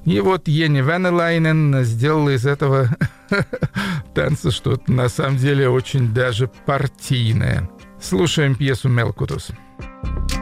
И 0.04 0.20
вот 0.20 0.46
Ени 0.46 0.80
Венелайнен 0.80 1.82
сделала 1.82 2.30
из 2.30 2.46
этого 2.46 2.88
танца 4.14 4.52
что-то 4.52 4.92
на 4.92 5.08
самом 5.08 5.38
деле 5.38 5.68
очень 5.68 6.14
даже 6.14 6.46
партийное. 6.46 7.68
Слушаем 8.00 8.54
пьесу 8.54 8.88
«Мелкутус». 8.88 9.50
Kader 9.80 10.35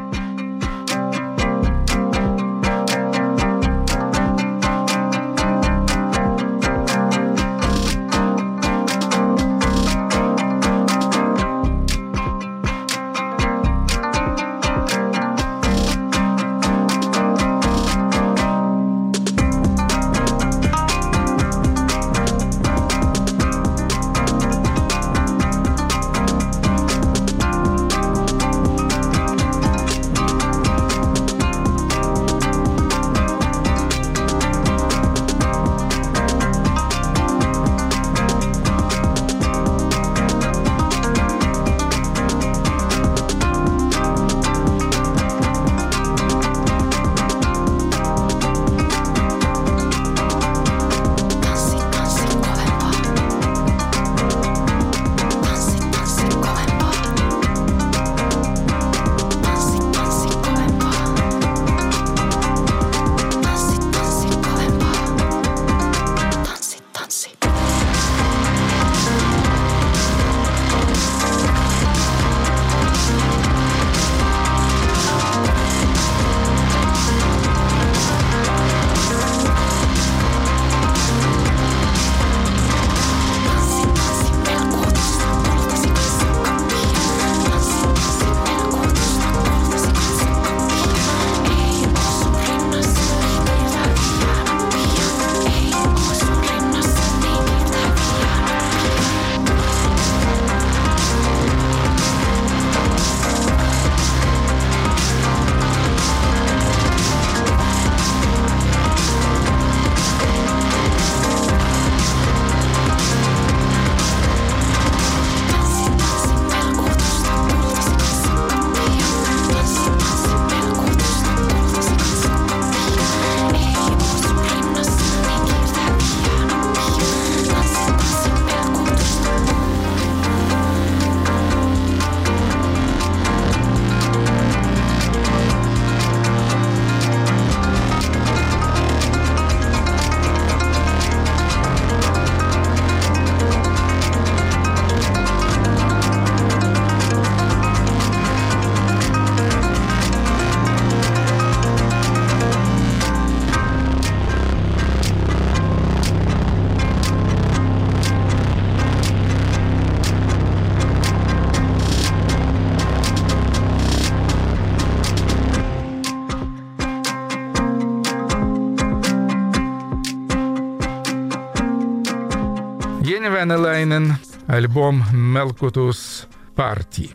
Таня 173.25 173.41
Венелайнен, 173.41 174.17
альбом 174.49 175.03
«Мелкутус 175.13 176.27
Парти». 176.55 177.13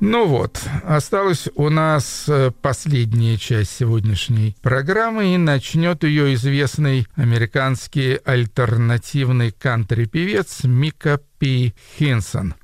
Ну 0.00 0.26
вот, 0.26 0.58
осталась 0.84 1.50
у 1.54 1.68
нас 1.68 2.24
э, 2.28 2.50
последняя 2.62 3.36
часть 3.36 3.76
сегодняшней 3.76 4.56
программы, 4.62 5.34
и 5.34 5.36
начнет 5.36 6.02
ее 6.02 6.32
известный 6.32 7.06
американский 7.14 8.18
альтернативный 8.24 9.50
кантри-певец 9.50 10.64
Мика 10.64 11.20
Пи 11.38 11.74
Хинсон. 11.98 12.54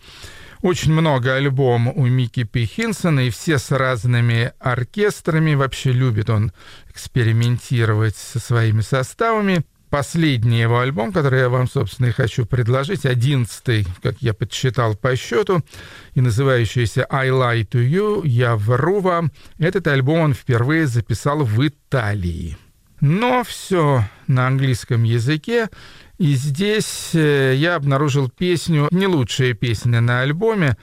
Очень 0.62 0.94
много 0.94 1.34
альбом 1.34 1.88
у 1.88 2.06
Микки 2.06 2.44
Пи 2.44 2.64
Хинсона, 2.64 3.26
и 3.26 3.30
все 3.30 3.58
с 3.58 3.70
разными 3.72 4.54
оркестрами. 4.58 5.54
Вообще 5.54 5.92
любит 5.92 6.30
он 6.30 6.50
экспериментировать 6.88 8.16
со 8.16 8.38
своими 8.38 8.80
составами. 8.80 9.66
Последний 9.90 10.60
его 10.60 10.80
альбом, 10.80 11.12
который 11.12 11.40
я 11.40 11.48
вам, 11.48 11.68
собственно, 11.68 12.06
и 12.06 12.12
хочу 12.12 12.44
предложить, 12.44 13.06
одиннадцатый, 13.06 13.86
как 14.02 14.16
я 14.20 14.34
подсчитал 14.34 14.96
по 14.96 15.14
счету, 15.14 15.62
и 16.14 16.20
называющийся 16.20 17.06
«I 17.08 17.28
lie 17.28 17.66
to 17.68 17.86
you», 17.86 18.26
«Я 18.26 18.56
вру 18.56 19.00
вам». 19.00 19.30
Этот 19.58 19.86
альбом 19.86 20.20
он 20.20 20.34
впервые 20.34 20.86
записал 20.86 21.44
в 21.44 21.66
Италии. 21.66 22.56
Но 23.00 23.44
все 23.44 24.04
на 24.26 24.48
английском 24.48 25.04
языке, 25.04 25.68
и 26.18 26.34
здесь 26.34 27.10
э, 27.12 27.54
я 27.56 27.76
обнаружил 27.76 28.30
песню, 28.30 28.88
не 28.90 29.06
лучшая 29.06 29.52
песня 29.52 30.00
на 30.00 30.22
альбоме, 30.22 30.76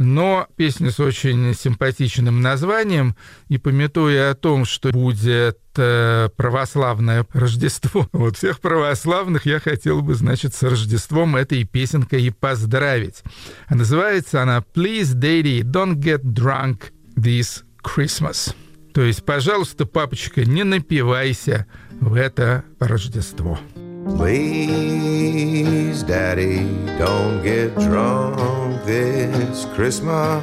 но 0.00 0.46
песня 0.56 0.90
с 0.90 0.98
очень 0.98 1.54
симпатичным 1.54 2.40
названием, 2.40 3.14
и 3.48 3.58
пометуя 3.58 4.30
о 4.30 4.34
том, 4.34 4.64
что 4.64 4.92
будет 4.92 5.58
э, 5.76 6.30
православное 6.34 7.26
Рождество, 7.34 8.08
вот 8.12 8.38
всех 8.38 8.60
православных 8.60 9.44
я 9.44 9.60
хотел 9.60 10.00
бы, 10.00 10.14
значит, 10.14 10.54
с 10.54 10.62
Рождеством 10.62 11.36
этой 11.36 11.64
песенкой 11.64 12.22
и 12.22 12.30
поздравить. 12.30 13.22
А 13.66 13.74
называется 13.74 14.42
она 14.42 14.64
«Please, 14.74 15.14
Daddy, 15.14 15.60
don't 15.60 15.96
get 15.96 16.22
drunk 16.22 16.92
this 17.14 17.62
Christmas». 17.84 18.54
То 18.94 19.02
есть, 19.02 19.22
пожалуйста, 19.22 19.84
папочка, 19.84 20.46
не 20.46 20.64
напивайся 20.64 21.66
в 22.00 22.14
это 22.14 22.64
Рождество. 22.78 23.58
Please, 24.06 26.02
Daddy, 26.02 26.64
don't 26.96 27.42
get 27.42 27.74
drunk 27.78 28.82
this 28.84 29.66
Christmas. 29.74 30.42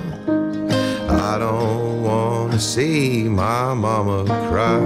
I 1.09 1.37
don't 1.39 2.03
want 2.03 2.51
to 2.51 2.59
see 2.59 3.27
my 3.27 3.73
mama 3.73 4.25
cry. 4.47 4.79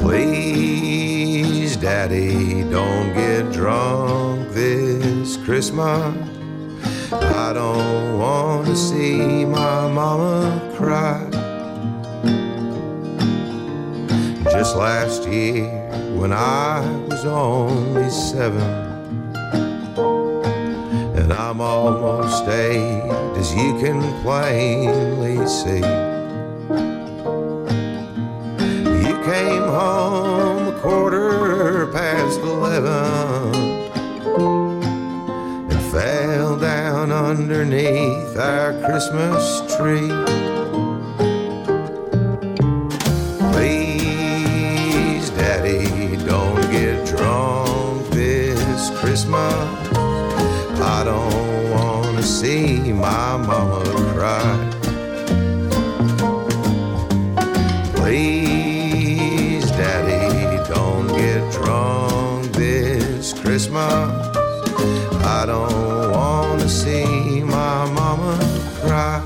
Please, 0.00 1.76
Daddy, 1.76 2.64
don't 2.64 3.14
get 3.14 3.52
drunk 3.52 4.50
this 4.50 5.36
Christmas. 5.36 6.16
I 7.12 7.52
don't 7.52 8.18
want 8.18 8.66
to 8.66 8.74
see 8.74 9.44
my 9.44 9.86
mama 9.88 10.60
cry. 10.76 11.28
Just 14.50 14.76
last 14.76 15.26
year, 15.28 15.68
when 16.18 16.32
I 16.32 16.80
was 17.08 17.24
only 17.24 18.10
seven, 18.10 18.60
and 21.16 21.32
I'm 21.32 21.60
almost 21.60 22.46
eight, 22.48 23.02
as 23.36 23.54
you 23.54 23.78
can 23.78 24.00
plainly 24.22 25.46
see. 25.46 25.82
You 29.06 29.14
came 29.24 29.62
home 29.62 30.74
a 30.74 30.78
quarter 30.80 31.86
past 31.92 32.40
eleven 32.40 33.74
and 35.70 35.82
fell 35.92 36.56
down 36.58 37.10
underneath 37.12 38.36
our 38.36 38.72
Christmas 38.84 39.62
tree. 39.76 40.10
Christmas. 49.32 50.78
I 50.78 51.04
don't 51.04 51.70
want 51.70 52.16
to 52.18 52.22
see 52.22 52.92
my 52.92 53.38
mama 53.38 53.82
cry. 54.12 54.70
Please, 57.94 59.70
Daddy, 59.70 60.58
don't 60.68 61.06
get 61.08 61.50
drunk 61.50 62.52
this 62.52 63.32
Christmas. 63.32 64.36
I 65.24 65.44
don't 65.46 66.12
want 66.12 66.60
to 66.60 66.68
see 66.68 67.42
my 67.42 67.90
mama 67.90 68.38
cry. 68.82 69.22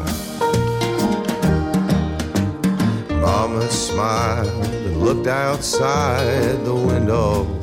Mama 3.20 3.68
smiled 3.70 4.66
and 4.66 5.00
looked 5.02 5.26
outside 5.26 6.64
the 6.64 6.74
window. 6.74 7.55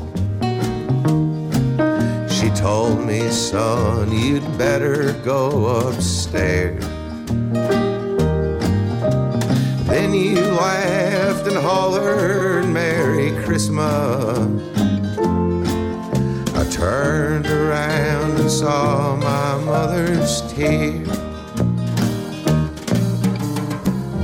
Told 2.64 3.04
me, 3.04 3.28
son, 3.28 4.10
you'd 4.10 4.56
better 4.56 5.12
go 5.22 5.66
upstairs. 5.66 6.82
Then 9.86 10.14
you 10.14 10.40
laughed 10.40 11.46
and 11.46 11.58
hollered, 11.58 12.66
Merry 12.66 13.32
Christmas. 13.44 14.38
I 16.56 16.64
turned 16.70 17.48
around 17.48 18.40
and 18.40 18.50
saw 18.50 19.14
my 19.16 19.58
mother's 19.62 20.40
tears. 20.50 21.06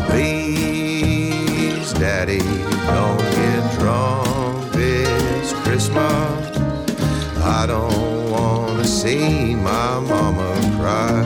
Please, 0.07 1.93
Daddy, 1.93 2.41
see 9.21 9.55
my 9.55 10.01
mama 10.01 10.49
cry. 10.77 11.19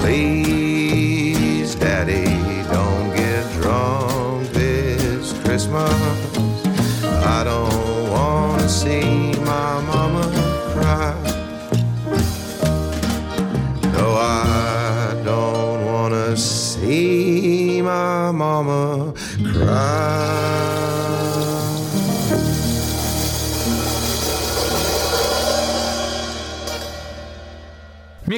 Please, 0.00 1.74
Daddy, 1.74 2.26
don't 2.74 3.08
get 3.16 3.42
drunk 3.58 4.48
this 4.50 5.32
Christmas. 5.42 5.98
I 7.36 7.42
don't 7.50 8.10
want 8.14 8.60
to 8.62 8.68
see 8.68 9.32
my 9.52 9.72
mama 9.90 10.24
cry. 10.74 11.14
No, 13.96 14.06
I 14.14 15.20
don't 15.24 15.80
want 15.86 16.14
to 16.14 16.36
see 16.36 17.82
my 17.82 18.30
mama 18.30 19.12
cry. 19.54 20.21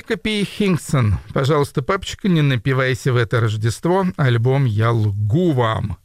Мика 0.05 0.21
Пи 0.21 0.45
Хингсон. 0.45 1.15
Пожалуйста, 1.33 1.81
папочка, 1.81 2.29
не 2.29 2.43
напивайся 2.43 3.11
в 3.11 3.17
это 3.17 3.41
Рождество. 3.41 4.07
Альбом 4.19 4.67
«Я 4.67 4.93
лгу 4.93 5.53
вам». 5.53 5.97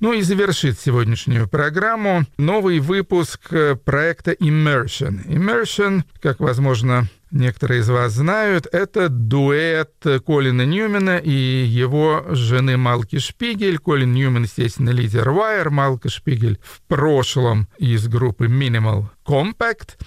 Ну 0.00 0.14
и 0.14 0.22
завершит 0.22 0.80
сегодняшнюю 0.80 1.46
программу 1.46 2.24
новый 2.38 2.78
выпуск 2.78 3.52
э, 3.52 3.76
проекта 3.76 4.32
Immersion. 4.32 5.26
Immersion, 5.26 6.04
как, 6.22 6.40
возможно, 6.40 7.06
некоторые 7.30 7.80
из 7.80 7.90
вас 7.90 8.12
знают, 8.12 8.66
это 8.72 9.10
дуэт 9.10 9.92
Колина 10.24 10.64
Ньюмена 10.64 11.18
и 11.18 11.30
его 11.30 12.24
жены 12.30 12.78
Малки 12.78 13.18
Шпигель. 13.18 13.78
Колин 13.78 14.14
Ньюмен, 14.14 14.44
естественно, 14.44 14.90
лидер 14.90 15.28
Wire, 15.28 15.68
Малка 15.68 16.08
Шпигель 16.08 16.58
в 16.62 16.80
прошлом 16.88 17.68
из 17.76 18.08
группы 18.08 18.46
Minimal 18.46 19.08
Compact. 19.26 19.98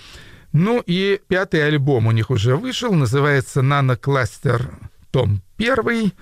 Ну 0.54 0.84
и 0.86 1.20
пятый 1.28 1.66
альбом 1.66 2.08
у 2.08 2.12
них 2.12 2.30
уже 2.30 2.56
вышел, 2.56 2.94
называется 2.94 3.62
«Nano 3.62 4.00
Cluster 4.00 4.74
том 5.12 5.42
1». 5.58 6.14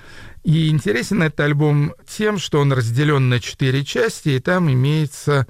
И 0.44 0.70
интересен 0.70 1.22
этот 1.24 1.42
альбом 1.42 1.94
тем, 2.08 2.38
что 2.38 2.60
он 2.60 2.72
разделен 2.72 3.30
на 3.30 3.40
четыре 3.40 3.84
части, 3.84 4.30
и 4.30 4.40
там 4.40 4.72
имеется 4.72 5.48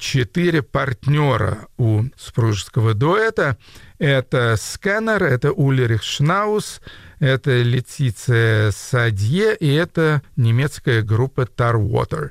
четыре 0.00 0.62
партнера 0.62 1.68
у 1.76 2.04
супружеского 2.16 2.94
дуэта. 2.94 3.58
Это 3.98 4.56
Сканер, 4.58 5.22
это 5.22 5.52
Ульрих 5.52 6.02
Шнаус, 6.02 6.80
это 7.18 7.60
Летиция 7.60 8.70
Садье 8.70 9.54
и 9.54 9.72
это 9.72 10.22
немецкая 10.36 11.02
группа 11.02 11.42
Tarwater. 11.42 12.30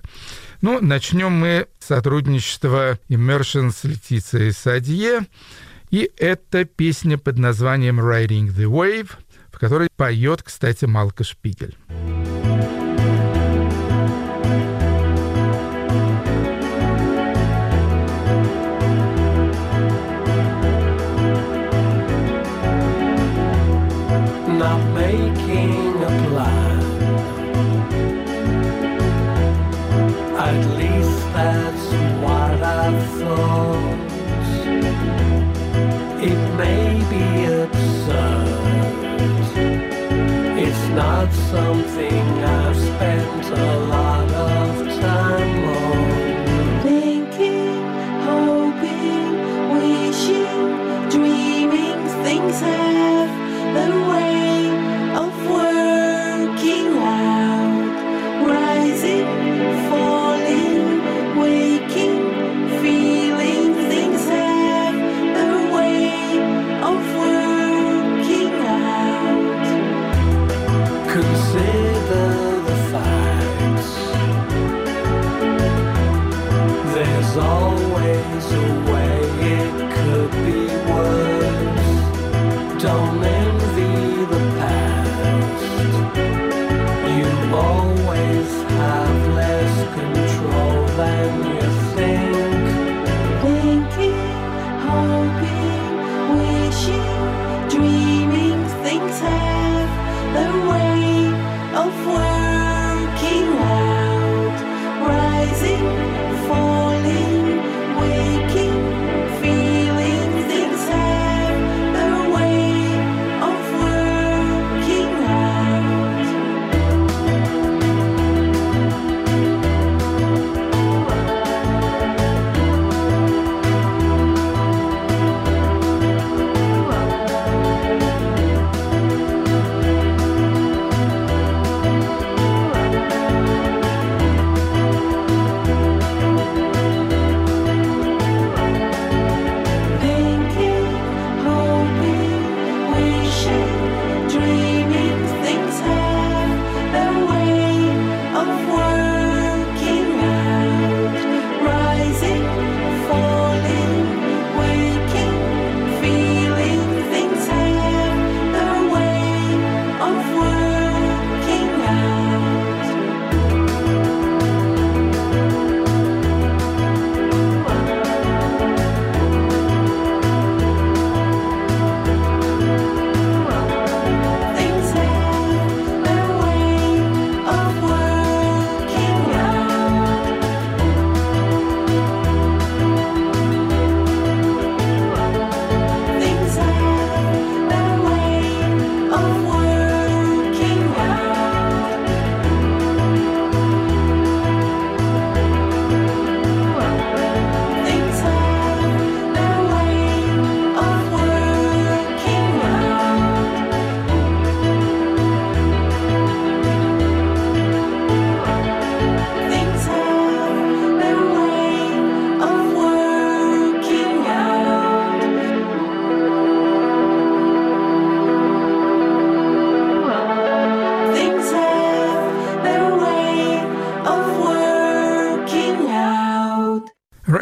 Ну, 0.62 0.80
начнем 0.82 1.32
мы 1.32 1.68
сотрудничество 1.80 2.98
Immersion 3.08 3.72
с 3.72 3.84
Летицией 3.84 4.52
Садье. 4.52 5.28
И 5.90 6.12
это 6.18 6.66
песня 6.66 7.18
под 7.18 7.38
названием 7.40 8.00
«Riding 8.00 8.48
the 8.48 8.66
Wave», 8.66 9.12
в 9.52 9.60
которой 9.60 9.90
поет, 9.96 10.44
кстати, 10.44 10.86
Малка 10.86 11.24
Шпигель. 11.24 11.76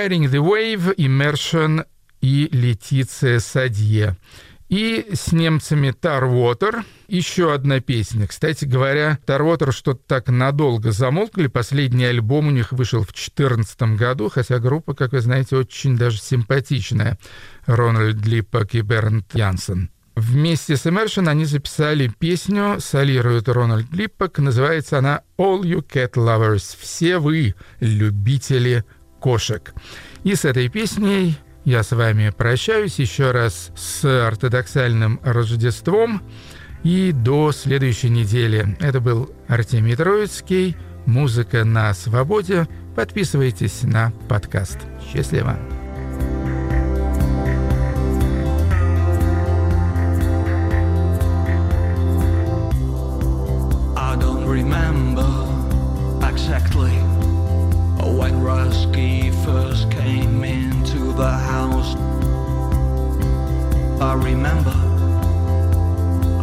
Riding 0.08 0.32
the 0.32 0.40
Wave, 0.40 0.96
Immersion 0.96 1.86
и 2.22 2.48
Летиция 2.54 3.40
Садье. 3.40 4.16
И 4.70 5.06
с 5.14 5.34
немцами 5.34 5.90
Tarwater 5.90 6.86
еще 7.10 7.54
одна 7.54 7.82
песня. 7.82 8.26
Кстати 8.26 8.64
говоря, 8.64 9.20
Tarwater 9.28 9.74
что-то 9.74 10.00
так 10.08 10.30
надолго 10.30 10.94
замолкли. 10.94 11.48
Последний 11.48 12.06
альбом 12.06 12.48
у 12.48 12.52
них 12.52 12.72
вышел 12.72 13.02
в 13.02 13.08
2014 13.08 13.82
году, 13.98 14.30
хотя 14.30 14.60
группа, 14.60 14.94
как 14.94 15.12
вы 15.12 15.20
знаете, 15.20 15.58
очень 15.58 15.98
даже 15.98 16.20
симпатичная. 16.20 17.18
Рональд 17.66 18.26
Липпак 18.26 18.76
и 18.76 18.82
Бернт 18.82 19.36
Янсен. 19.36 19.90
Вместе 20.16 20.78
с 20.78 20.86
Immersion 20.86 21.28
они 21.28 21.44
записали 21.44 22.10
песню, 22.18 22.78
солирует 22.80 23.50
Рональд 23.50 23.94
Липпак, 23.94 24.40
называется 24.40 25.00
она 25.00 25.22
«All 25.38 25.62
You 25.62 25.86
Cat 25.86 26.14
Lovers»— 26.14 26.76
«Все 26.80 27.20
вы, 27.20 27.56
любители 27.82 28.86
кошек». 29.20 29.74
И 30.24 30.36
с 30.36 30.46
этой 30.46 30.70
песней 30.70 31.38
я 31.64 31.84
с 31.84 31.92
вами 31.92 32.32
прощаюсь 32.36 32.98
еще 33.00 33.32
раз 33.32 33.72
с 33.76 34.06
ортодоксальным 34.06 35.20
Рождеством 35.24 36.22
и 36.84 37.12
до 37.12 37.52
следующей 37.52 38.10
недели. 38.10 38.78
Это 38.80 39.02
был 39.02 39.32
Артемий 39.48 39.96
Троицкий, 39.96 40.78
музыка 41.06 41.66
на 41.66 41.94
свободе. 41.94 42.68
Подписывайтесь 42.96 43.84
на 43.84 44.14
подкаст. 44.30 44.80
Счастливо! 45.12 45.58
Remember 54.48 55.46
exactly 56.24 56.97
Rusky 58.48 59.30
first 59.44 59.92
came 59.92 60.42
into 60.42 61.12
the 61.12 61.30
house. 61.30 61.96
I 64.00 64.14
remember 64.14 64.72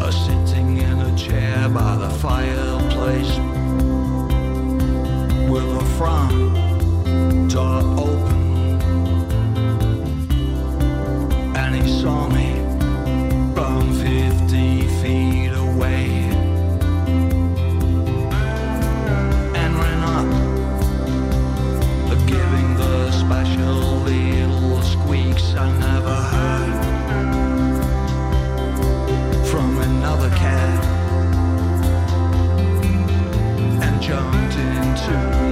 her 0.01 0.13
sitting 0.13 0.77
in 0.77 1.01
a 1.01 1.17
chair 1.17 1.67
by 1.71 1.97
the 1.97 2.11
fireplace 2.11 3.35
with 5.49 5.67
the 5.79 5.85
front 5.97 7.51
door 7.51 7.81
open. 8.07 8.43
And 11.57 11.75
he 11.75 12.03
saw 12.03 12.29
me 12.29 12.54
special 23.27 24.03
little 24.03 24.83
squeaks 24.83 25.55
I 25.55 25.71
never 25.79 26.15
heard 26.33 26.75
from 29.47 29.79
another 29.79 30.29
cat 30.31 30.85
and 33.83 34.03
jumped 34.03 34.57
into 34.57 35.44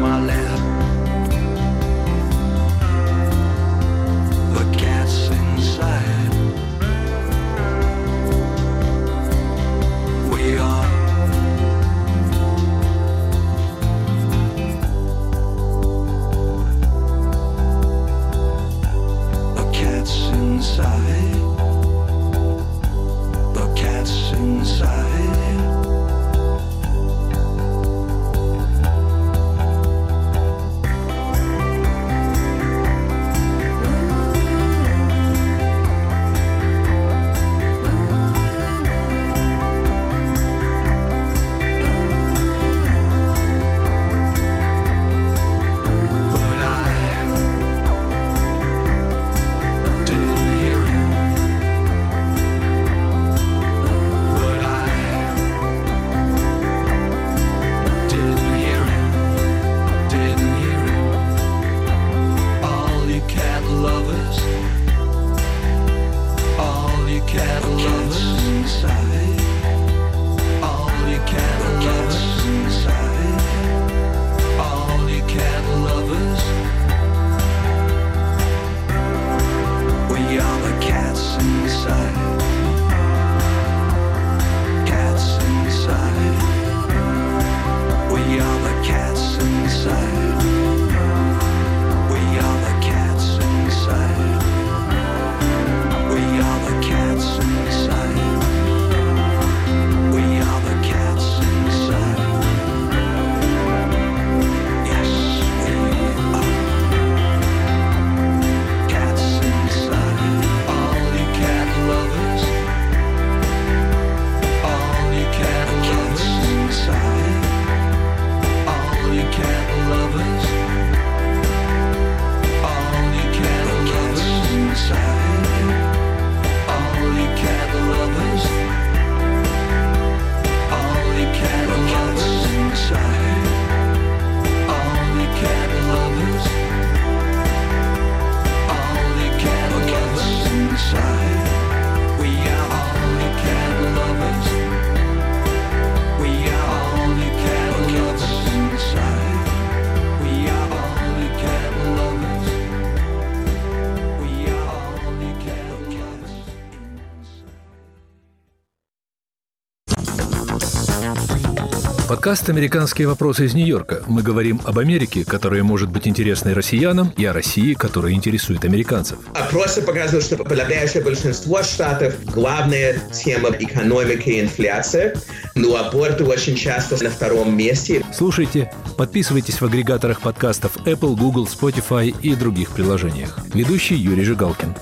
Подкаст 162.22 162.48
«Американские 162.50 163.08
вопросы» 163.08 163.46
из 163.46 163.54
Нью-Йорка. 163.54 164.04
Мы 164.06 164.22
говорим 164.22 164.60
об 164.64 164.78
Америке, 164.78 165.24
которая 165.24 165.64
может 165.64 165.90
быть 165.90 166.06
интересной 166.06 166.52
россиянам, 166.52 167.12
и 167.16 167.24
о 167.24 167.32
России, 167.32 167.74
которая 167.74 168.12
интересует 168.12 168.64
американцев. 168.64 169.18
Опросы 169.34 169.82
показывают, 169.82 170.24
что 170.24 170.36
подавляющее 170.36 171.02
большинство 171.02 171.64
штатов 171.64 172.14
главная 172.26 172.96
тема 173.12 173.48
экономики 173.58 174.28
и 174.28 174.40
инфляция, 174.40 175.16
но 175.56 175.74
аборты 175.74 176.22
очень 176.22 176.54
часто 176.54 177.02
на 177.02 177.10
втором 177.10 177.56
месте. 177.56 178.04
Слушайте, 178.16 178.72
подписывайтесь 178.96 179.60
в 179.60 179.64
агрегаторах 179.64 180.20
подкастов 180.20 180.76
Apple, 180.86 181.16
Google, 181.16 181.48
Spotify 181.48 182.14
и 182.22 182.36
других 182.36 182.70
приложениях. 182.70 183.36
Ведущий 183.52 183.96
Юрий 183.96 184.22
Жигалкин. 184.22 184.76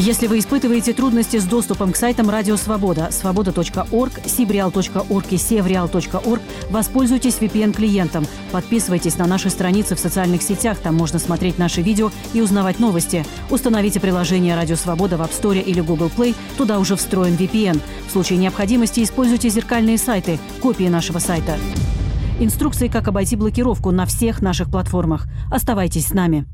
Если 0.00 0.28
вы 0.28 0.38
испытываете 0.38 0.92
трудности 0.92 1.38
с 1.38 1.44
доступом 1.44 1.90
к 1.90 1.96
сайтам 1.96 2.30
Радио 2.30 2.56
Свобода, 2.56 3.08
свобода.орг, 3.10 4.12
сибреал.орг 4.26 5.32
и 5.32 5.36
севреал.орг, 5.36 6.40
воспользуйтесь 6.70 7.38
VPN-клиентом. 7.40 8.24
Подписывайтесь 8.52 9.18
на 9.18 9.26
наши 9.26 9.50
страницы 9.50 9.96
в 9.96 9.98
социальных 9.98 10.42
сетях, 10.42 10.78
там 10.78 10.94
можно 10.94 11.18
смотреть 11.18 11.58
наши 11.58 11.82
видео 11.82 12.12
и 12.32 12.40
узнавать 12.40 12.78
новости. 12.78 13.26
Установите 13.50 13.98
приложение 13.98 14.54
Радио 14.54 14.76
Свобода 14.76 15.16
в 15.16 15.20
App 15.20 15.32
Store 15.32 15.60
или 15.60 15.80
Google 15.80 16.12
Play, 16.16 16.36
туда 16.56 16.78
уже 16.78 16.94
встроен 16.94 17.34
VPN. 17.34 17.80
В 18.06 18.12
случае 18.12 18.38
необходимости 18.38 19.02
используйте 19.02 19.48
зеркальные 19.48 19.98
сайты, 19.98 20.38
копии 20.62 20.84
нашего 20.84 21.18
сайта. 21.18 21.58
Инструкции, 22.38 22.86
как 22.86 23.08
обойти 23.08 23.34
блокировку 23.34 23.90
на 23.90 24.06
всех 24.06 24.42
наших 24.42 24.70
платформах. 24.70 25.26
Оставайтесь 25.50 26.06
с 26.06 26.14
нами. 26.14 26.46